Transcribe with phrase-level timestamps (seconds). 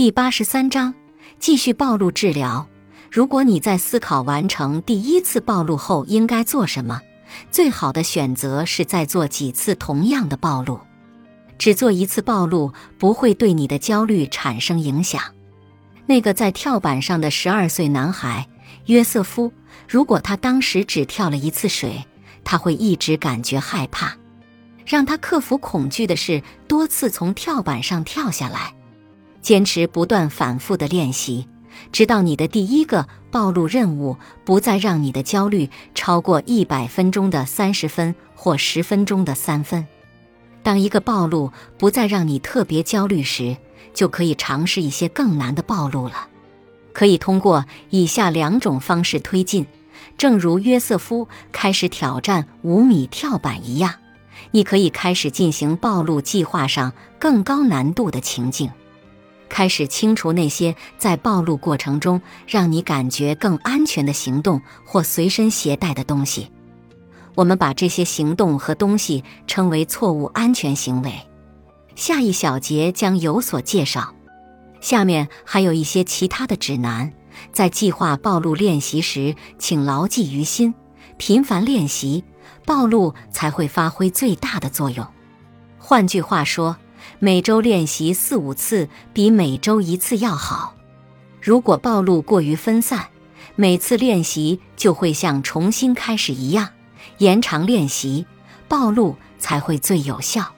[0.00, 0.94] 第八十三章，
[1.38, 2.66] 继续暴露治疗。
[3.12, 7.02] 如果你在思考完成第一次暴露后应该做什么，
[7.50, 10.80] 最好的选择是再做几次同样的暴露。
[11.58, 15.20] 只做一次暴露不会对你的焦虑产生影响。
[16.06, 18.48] 那个在跳板上的十二岁男孩
[18.86, 19.52] 约瑟夫，
[19.86, 22.02] 如果他当时只跳了一次水，
[22.42, 24.16] 他会一直感觉害怕。
[24.86, 28.72] 让他克服恐惧的是多次从跳板上跳下来。
[29.42, 31.46] 坚持不断反复的练习，
[31.92, 39.86] 直到你的第一个暴露任务不再让你的焦虑超过一百分钟的三十分或十分钟的三分。
[40.62, 43.56] 当一个暴露不再让你特别焦虑时，
[43.94, 46.28] 就可以尝试一些更难的暴露了。
[46.92, 49.66] 可以通过以下两种方式推进，
[50.18, 53.94] 正如约瑟夫开始挑战五米跳板一样，
[54.50, 58.70] 你可以开始进行暴露计划上更高难度的情境。
[59.50, 66.50] 开始清除那些在暴露过程中让你感觉更安全的行动或随身携带的东西。
[67.34, 71.12] 我们把这些行动和东西称为错误安全行为。
[71.94, 74.14] 下一小节将有所介绍。
[74.80, 77.12] 下面还有一些其他的指南。
[77.52, 80.74] 在计划暴露练习时，请牢记于心：
[81.16, 82.24] 频繁练习，
[82.64, 85.06] 暴露才会发挥最大的作用。
[85.78, 86.76] 换句话说。
[87.18, 90.76] 每周练习四五次比每周一次要好。
[91.40, 93.08] 如果暴露过于分散，
[93.56, 96.68] 每次练习就会像重新开始一样。
[97.18, 98.26] 延长练习，
[98.68, 100.54] 暴露才会最有效。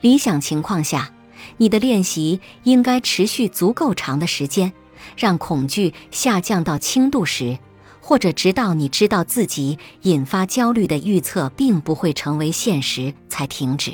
[0.00, 1.10] 理想情况下，
[1.58, 4.72] 你的练习应该持续足够长的时间，
[5.16, 7.58] 让恐惧下降到轻度时，
[8.00, 13.92] 或者直到你知道自己引发焦虑的预测并不会成为现实才停止。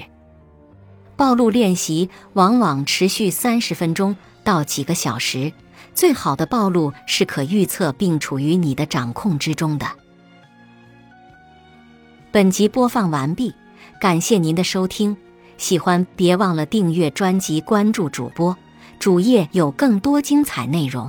[1.23, 5.53] 暴露练习往往持续三十分钟到几个小时。
[5.95, 9.87] 最好的暴露是可预测并处于你的掌控之中的。
[12.33, 13.55] 本集播放完毕，
[14.01, 15.17] 感谢您的收听。
[15.59, 18.57] 喜欢别忘了订阅专辑、关注主播，
[18.99, 21.09] 主页有更多精彩内容。